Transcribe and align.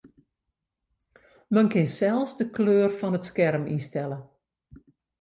Men 1.57 1.69
kin 1.75 1.87
sels 1.97 2.31
de 2.39 2.45
kleur 2.55 2.89
fan 2.99 3.17
it 3.19 3.27
skerm 3.29 3.63
ynstelle. 3.75 4.17